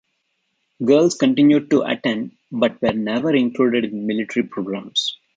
[0.83, 5.15] Girls continued to attend but were never included in military programs.